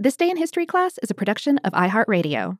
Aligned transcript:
This 0.00 0.14
Day 0.14 0.30
in 0.30 0.36
History 0.36 0.64
class 0.64 0.96
is 1.02 1.10
a 1.10 1.14
production 1.14 1.58
of 1.64 1.72
iHeartRadio. 1.72 2.56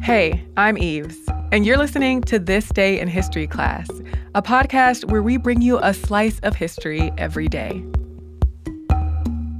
Hey, 0.00 0.42
I'm 0.56 0.78
Eves, 0.78 1.18
and 1.52 1.66
you're 1.66 1.76
listening 1.76 2.22
to 2.22 2.38
This 2.38 2.70
Day 2.70 2.98
in 2.98 3.08
History 3.08 3.46
class, 3.46 3.86
a 4.34 4.40
podcast 4.40 5.10
where 5.10 5.22
we 5.22 5.36
bring 5.36 5.60
you 5.60 5.78
a 5.82 5.92
slice 5.92 6.40
of 6.40 6.56
history 6.56 7.12
every 7.18 7.46
day. 7.46 7.84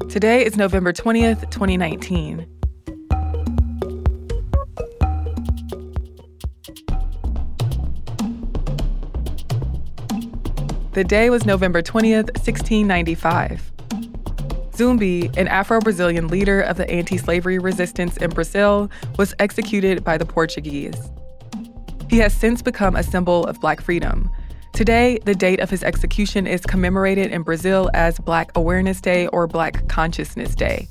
Today 0.09 0.43
is 0.43 0.57
November 0.57 0.95
20th, 0.95 1.51
2019. 1.51 2.47
The 10.95 11.05
day 11.05 11.29
was 11.29 11.45
November 11.45 11.83
20th, 11.83 12.33
1695. 12.39 13.76
Zumbi, 14.77 15.35
an 15.39 15.49
Afro 15.49 15.81
Brazilian 15.81 16.29
leader 16.29 16.61
of 16.61 16.77
the 16.77 16.89
anti 16.91 17.17
slavery 17.17 17.59
resistance 17.59 18.19
in 18.19 18.29
Brazil, 18.29 18.91
was 19.17 19.35
executed 19.39 20.05
by 20.05 20.19
the 20.19 20.27
Portuguese. 20.27 21.11
He 22.11 22.19
has 22.19 22.35
since 22.35 22.61
become 22.61 22.95
a 22.95 23.03
symbol 23.03 23.47
of 23.47 23.59
Black 23.61 23.81
freedom. 23.81 24.31
Today, 24.75 25.19
the 25.25 25.35
date 25.35 25.61
of 25.61 25.71
his 25.71 25.83
execution 25.83 26.47
is 26.47 26.61
commemorated 26.61 27.33
in 27.33 27.43
Brazil 27.43 27.91
as 27.95 28.19
Black 28.19 28.51
Awareness 28.55 29.01
Day 29.01 29.29
or 29.29 29.47
Black 29.47 29.89
Consciousness 29.89 30.55
Day. 30.55 30.87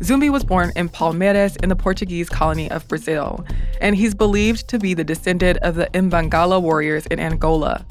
Zumbi 0.00 0.30
was 0.30 0.42
born 0.42 0.72
in 0.74 0.88
Palmares 0.88 1.62
in 1.62 1.68
the 1.68 1.76
Portuguese 1.76 2.30
colony 2.30 2.70
of 2.70 2.88
Brazil, 2.88 3.44
and 3.82 3.94
he's 3.94 4.14
believed 4.14 4.66
to 4.68 4.78
be 4.78 4.94
the 4.94 5.04
descendant 5.04 5.58
of 5.58 5.74
the 5.74 5.90
Imbangala 5.92 6.62
warriors 6.62 7.04
in 7.06 7.20
Angola. 7.20 7.84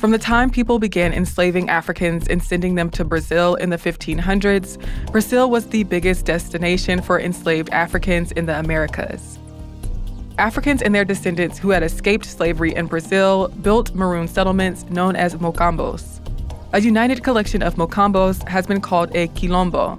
From 0.00 0.12
the 0.12 0.18
time 0.18 0.48
people 0.48 0.78
began 0.78 1.12
enslaving 1.12 1.68
Africans 1.68 2.26
and 2.26 2.42
sending 2.42 2.74
them 2.74 2.88
to 2.92 3.04
Brazil 3.04 3.56
in 3.56 3.68
the 3.68 3.76
1500s, 3.76 4.78
Brazil 5.12 5.50
was 5.50 5.66
the 5.66 5.82
biggest 5.82 6.24
destination 6.24 7.02
for 7.02 7.20
enslaved 7.20 7.68
Africans 7.68 8.32
in 8.32 8.46
the 8.46 8.58
Americas. 8.58 9.38
Africans 10.38 10.80
and 10.80 10.94
their 10.94 11.04
descendants 11.04 11.58
who 11.58 11.68
had 11.68 11.82
escaped 11.82 12.24
slavery 12.24 12.74
in 12.74 12.86
Brazil 12.86 13.48
built 13.60 13.94
maroon 13.94 14.26
settlements 14.26 14.86
known 14.88 15.16
as 15.16 15.34
mocambos. 15.34 16.18
A 16.72 16.80
united 16.80 17.22
collection 17.22 17.62
of 17.62 17.74
mocambos 17.74 18.42
has 18.48 18.66
been 18.66 18.80
called 18.80 19.14
a 19.14 19.28
quilombo. 19.28 19.98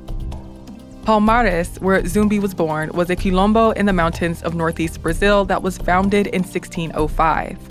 Palmares, 1.04 1.80
where 1.80 2.02
Zumbi 2.02 2.42
was 2.42 2.56
born, 2.56 2.90
was 2.94 3.12
a 3.12 3.16
quilombo 3.16 3.76
in 3.76 3.86
the 3.86 3.94
mountains 3.94 4.42
of 4.42 4.56
northeast 4.56 5.04
Brazil 5.04 5.46
that 5.46 5.62
was 5.62 5.78
founded 5.78 6.26
in 6.26 6.42
1605. 6.42 7.71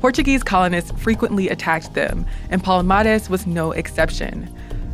Portuguese 0.00 0.42
colonists 0.42 0.92
frequently 0.92 1.50
attacked 1.50 1.92
them, 1.92 2.24
and 2.48 2.64
Palmares 2.64 3.28
was 3.28 3.46
no 3.46 3.72
exception. 3.72 4.48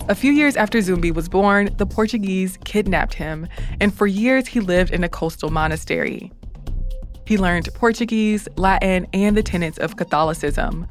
A 0.09 0.15
few 0.15 0.33
years 0.33 0.57
after 0.57 0.79
Zumbi 0.79 1.15
was 1.15 1.29
born, 1.29 1.71
the 1.77 1.87
Portuguese 1.87 2.59
kidnapped 2.65 3.15
him, 3.15 3.47
and 3.81 3.95
for 3.95 4.09
years 4.09 4.49
he 4.49 4.61
lived 4.61 4.93
in 4.93 5.05
a 5.05 5.09
coastal 5.09 5.51
monastery. 5.51 6.33
He 7.25 7.39
learned 7.39 7.69
Portuguese, 7.75 8.49
Latin, 8.57 9.07
and 9.13 9.37
the 9.37 9.43
tenets 9.43 9.79
of 9.79 9.97
Catholicism. 9.97 10.87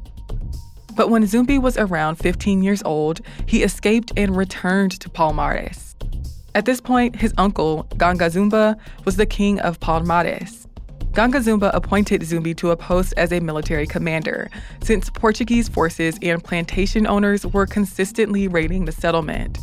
But 0.94 1.10
when 1.10 1.24
Zumbi 1.24 1.60
was 1.60 1.76
around 1.76 2.16
15 2.16 2.62
years 2.62 2.82
old, 2.84 3.20
he 3.44 3.62
escaped 3.62 4.12
and 4.16 4.34
returned 4.34 4.92
to 5.00 5.10
Palmares. 5.10 5.94
At 6.54 6.64
this 6.64 6.80
point, 6.80 7.16
his 7.16 7.34
uncle, 7.36 7.82
Ganga 7.98 8.30
Zumba, 8.30 8.78
was 9.04 9.16
the 9.16 9.26
king 9.26 9.60
of 9.60 9.78
Palmares. 9.78 10.65
Ganga 11.16 11.38
Zumba 11.38 11.70
appointed 11.72 12.20
Zumbi 12.20 12.54
to 12.58 12.72
a 12.72 12.76
post 12.76 13.14
as 13.16 13.32
a 13.32 13.40
military 13.40 13.86
commander, 13.86 14.50
since 14.82 15.08
Portuguese 15.08 15.66
forces 15.66 16.18
and 16.20 16.44
plantation 16.44 17.06
owners 17.06 17.46
were 17.46 17.64
consistently 17.64 18.48
raiding 18.48 18.84
the 18.84 18.92
settlement. 18.92 19.58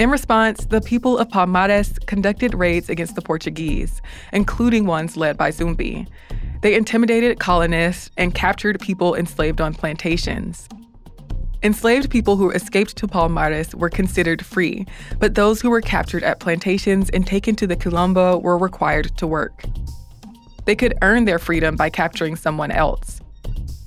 In 0.00 0.10
response, 0.10 0.64
the 0.64 0.80
people 0.80 1.18
of 1.18 1.28
Palmares 1.28 2.04
conducted 2.06 2.52
raids 2.52 2.90
against 2.90 3.14
the 3.14 3.22
Portuguese, 3.22 4.02
including 4.32 4.86
ones 4.86 5.16
led 5.16 5.36
by 5.36 5.52
Zumbi. 5.52 6.08
They 6.62 6.74
intimidated 6.74 7.38
colonists 7.38 8.10
and 8.16 8.34
captured 8.34 8.80
people 8.80 9.14
enslaved 9.14 9.60
on 9.60 9.72
plantations. 9.72 10.68
Enslaved 11.62 12.10
people 12.10 12.36
who 12.36 12.50
escaped 12.50 12.96
to 12.96 13.06
Palmares 13.06 13.72
were 13.72 13.90
considered 13.90 14.44
free, 14.44 14.84
but 15.20 15.36
those 15.36 15.60
who 15.60 15.70
were 15.70 15.80
captured 15.80 16.24
at 16.24 16.40
plantations 16.40 17.08
and 17.10 17.24
taken 17.24 17.54
to 17.54 17.68
the 17.68 17.76
Quilombo 17.76 18.42
were 18.42 18.58
required 18.58 19.16
to 19.18 19.28
work. 19.28 19.62
They 20.64 20.76
could 20.76 20.98
earn 21.02 21.24
their 21.24 21.38
freedom 21.38 21.76
by 21.76 21.90
capturing 21.90 22.36
someone 22.36 22.70
else. 22.70 23.20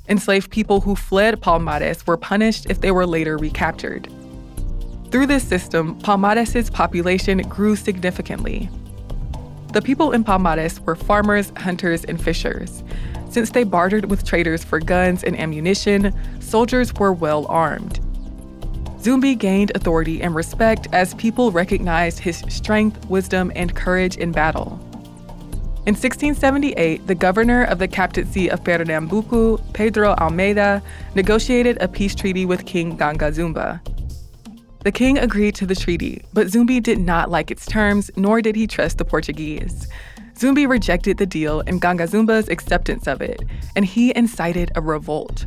Enslaved 0.09 0.51
people 0.51 0.81
who 0.81 0.95
fled 0.95 1.41
Palmares 1.41 2.05
were 2.05 2.17
punished 2.17 2.67
if 2.69 2.81
they 2.81 2.91
were 2.91 3.07
later 3.07 3.37
recaptured. 3.37 4.11
Through 5.11 5.27
this 5.27 5.47
system, 5.47 5.99
Palmares' 5.99 6.71
population 6.71 7.37
grew 7.47 7.75
significantly. 7.75 8.69
The 9.71 9.81
people 9.81 10.11
in 10.11 10.23
Palmares 10.23 10.79
were 10.81 10.95
farmers, 10.95 11.51
hunters, 11.57 12.03
and 12.05 12.21
fishers. 12.21 12.83
Since 13.29 13.51
they 13.51 13.63
bartered 13.63 14.09
with 14.11 14.25
traders 14.25 14.63
for 14.63 14.79
guns 14.79 15.23
and 15.23 15.39
ammunition, 15.39 16.13
soldiers 16.39 16.93
were 16.93 17.13
well 17.13 17.47
armed. 17.47 17.99
Zumbi 18.99 19.37
gained 19.37 19.71
authority 19.75 20.21
and 20.21 20.35
respect 20.35 20.87
as 20.93 21.13
people 21.15 21.51
recognized 21.51 22.19
his 22.19 22.43
strength, 22.49 23.05
wisdom, 23.09 23.51
and 23.55 23.75
courage 23.75 24.17
in 24.17 24.31
battle. 24.31 24.79
In 25.85 25.95
1678, 25.95 27.07
the 27.07 27.15
governor 27.15 27.65
of 27.65 27.77
the 27.77 27.89
captaincy 27.89 28.49
of 28.49 28.63
Pernambuco, 28.63 29.57
Pedro 29.73 30.13
Almeida, 30.13 30.81
negotiated 31.13 31.77
a 31.81 31.89
peace 31.89 32.15
treaty 32.15 32.45
with 32.45 32.65
King 32.65 32.95
Ganga 32.95 33.29
Zumba. 33.33 33.81
The 34.85 34.93
king 34.93 35.17
agreed 35.17 35.55
to 35.55 35.65
the 35.65 35.75
treaty, 35.75 36.23
but 36.31 36.47
Zumbi 36.47 36.81
did 36.81 36.99
not 36.99 37.29
like 37.29 37.51
its 37.51 37.65
terms, 37.65 38.09
nor 38.15 38.41
did 38.41 38.55
he 38.55 38.65
trust 38.65 38.97
the 38.97 39.03
Portuguese. 39.03 39.89
Zumbi 40.35 40.65
rejected 40.65 41.17
the 41.17 41.25
deal 41.25 41.61
and 41.67 41.81
Ganga 41.81 42.05
Zumba's 42.05 42.47
acceptance 42.47 43.05
of 43.05 43.21
it, 43.21 43.43
and 43.75 43.83
he 43.83 44.15
incited 44.15 44.71
a 44.75 44.81
revolt. 44.81 45.45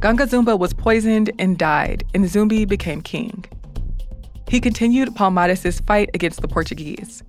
Ganga 0.00 0.26
Zumba 0.26 0.58
was 0.58 0.72
poisoned 0.72 1.30
and 1.38 1.56
died, 1.56 2.02
and 2.14 2.24
Zumbi 2.24 2.66
became 2.66 3.00
king. 3.00 3.44
He 4.48 4.60
continued 4.60 5.14
Palmares' 5.14 5.86
fight 5.86 6.10
against 6.14 6.40
the 6.40 6.48
Portuguese. 6.48 7.22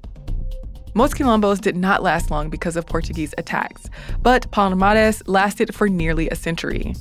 Most 0.93 1.15
quilombos 1.15 1.61
did 1.61 1.77
not 1.77 2.03
last 2.03 2.31
long 2.31 2.49
because 2.49 2.75
of 2.75 2.85
Portuguese 2.85 3.33
attacks, 3.37 3.89
but 4.21 4.51
Palmares 4.51 5.21
lasted 5.25 5.73
for 5.73 5.87
nearly 5.87 6.29
a 6.29 6.35
century. 6.35 6.95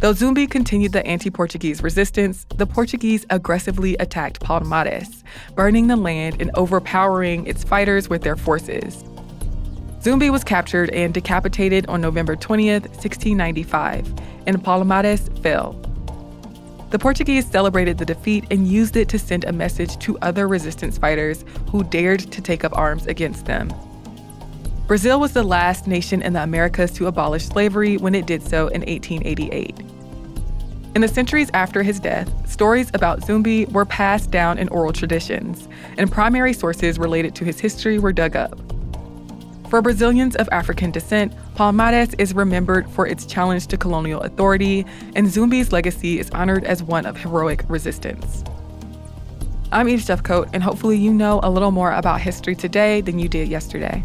Though 0.00 0.12
Zumbi 0.12 0.50
continued 0.50 0.92
the 0.92 1.06
anti 1.06 1.30
Portuguese 1.30 1.82
resistance, 1.82 2.46
the 2.56 2.66
Portuguese 2.66 3.26
aggressively 3.30 3.96
attacked 3.96 4.40
Palmares, 4.40 5.22
burning 5.54 5.86
the 5.86 5.96
land 5.96 6.40
and 6.40 6.50
overpowering 6.54 7.46
its 7.46 7.62
fighters 7.62 8.08
with 8.08 8.22
their 8.22 8.36
forces. 8.36 9.04
Zumbi 10.00 10.30
was 10.30 10.42
captured 10.42 10.90
and 10.90 11.12
decapitated 11.12 11.86
on 11.86 12.00
November 12.00 12.34
20, 12.34 12.70
1695, 12.70 14.14
and 14.46 14.64
Palmares 14.64 15.42
fell. 15.42 15.78
The 16.90 16.98
Portuguese 16.98 17.46
celebrated 17.46 17.98
the 17.98 18.04
defeat 18.04 18.46
and 18.50 18.66
used 18.66 18.96
it 18.96 19.08
to 19.10 19.18
send 19.18 19.44
a 19.44 19.52
message 19.52 19.96
to 20.00 20.18
other 20.18 20.48
resistance 20.48 20.98
fighters 20.98 21.44
who 21.70 21.84
dared 21.84 22.20
to 22.32 22.42
take 22.42 22.64
up 22.64 22.76
arms 22.76 23.06
against 23.06 23.46
them. 23.46 23.72
Brazil 24.88 25.20
was 25.20 25.32
the 25.32 25.44
last 25.44 25.86
nation 25.86 26.20
in 26.20 26.32
the 26.32 26.42
Americas 26.42 26.90
to 26.90 27.06
abolish 27.06 27.44
slavery 27.44 27.96
when 27.96 28.16
it 28.16 28.26
did 28.26 28.42
so 28.42 28.66
in 28.68 28.80
1888. 28.80 29.78
In 30.96 31.00
the 31.00 31.06
centuries 31.06 31.48
after 31.54 31.84
his 31.84 32.00
death, 32.00 32.28
stories 32.50 32.90
about 32.92 33.20
Zumbi 33.20 33.70
were 33.70 33.84
passed 33.84 34.32
down 34.32 34.58
in 34.58 34.68
oral 34.70 34.92
traditions, 34.92 35.68
and 35.96 36.10
primary 36.10 36.52
sources 36.52 36.98
related 36.98 37.36
to 37.36 37.44
his 37.44 37.60
history 37.60 38.00
were 38.00 38.12
dug 38.12 38.34
up. 38.34 38.69
For 39.70 39.80
Brazilians 39.80 40.34
of 40.34 40.48
African 40.50 40.90
descent, 40.90 41.32
Palmares 41.54 42.12
is 42.18 42.34
remembered 42.34 42.90
for 42.90 43.06
its 43.06 43.24
challenge 43.24 43.68
to 43.68 43.76
colonial 43.76 44.20
authority, 44.22 44.84
and 45.14 45.28
Zumbi's 45.28 45.70
legacy 45.70 46.18
is 46.18 46.28
honored 46.30 46.64
as 46.64 46.82
one 46.82 47.06
of 47.06 47.16
heroic 47.16 47.62
resistance. 47.68 48.42
I'm 49.70 49.88
Eve 49.88 50.00
Jeffcoat, 50.00 50.50
and 50.52 50.60
hopefully 50.60 50.98
you 50.98 51.14
know 51.14 51.38
a 51.44 51.50
little 51.50 51.70
more 51.70 51.92
about 51.92 52.20
history 52.20 52.56
today 52.56 53.00
than 53.00 53.20
you 53.20 53.28
did 53.28 53.46
yesterday. 53.46 54.02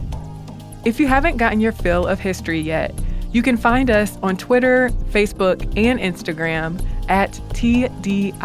If 0.86 1.00
you 1.00 1.07
haven't 1.07 1.38
gotten 1.38 1.60
your 1.60 1.72
fill 1.72 2.06
of 2.06 2.19
history 2.19 2.60
yet, 2.60 2.94
you 3.31 3.42
can 3.42 3.57
find 3.57 3.89
us 3.89 4.19
on 4.22 4.38
Twitter, 4.38 4.92
Facebook, 5.10 5.63
and 5.75 6.00
Instagram 6.00 6.80
at 7.10 7.31
TDIHC 7.56 8.36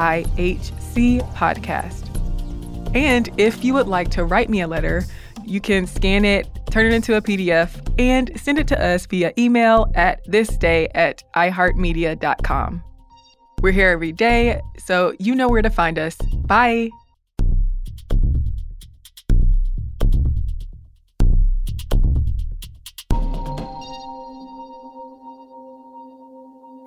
Podcast. 1.34 2.96
And 2.96 3.28
if 3.36 3.62
you 3.62 3.74
would 3.74 3.88
like 3.88 4.08
to 4.12 4.24
write 4.24 4.48
me 4.48 4.62
a 4.62 4.66
letter, 4.66 5.04
you 5.44 5.60
can 5.60 5.86
scan 5.86 6.24
it, 6.24 6.48
turn 6.70 6.86
it 6.86 6.92
into 6.92 7.16
a 7.16 7.22
PDF, 7.22 7.70
and 7.98 8.30
send 8.40 8.58
it 8.58 8.68
to 8.68 8.82
us 8.82 9.06
via 9.06 9.32
email 9.36 9.90
at 9.94 10.24
thisday 10.26 10.88
at 10.94 11.22
iheartmedia.com. 11.36 12.82
We're 13.60 13.72
here 13.72 13.90
every 13.90 14.12
day, 14.12 14.60
so 14.78 15.14
you 15.18 15.34
know 15.34 15.48
where 15.48 15.62
to 15.62 15.70
find 15.70 15.98
us. 15.98 16.16
Bye. 16.46 16.90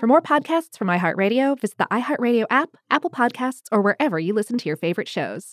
For 0.04 0.08
more 0.08 0.22
podcasts 0.22 0.78
from 0.78 0.90
iHeartRadio, 0.90 1.58
visit 1.62 1.78
the 1.78 1.88
iHeartRadio 1.90 2.46
app, 2.50 2.72
Apple 2.92 3.10
Podcasts, 3.10 3.68
or 3.72 3.82
wherever 3.82 4.20
you 4.20 4.34
listen 4.34 4.58
to 4.58 4.68
your 4.68 4.76
favorite 4.76 5.08
shows. 5.08 5.52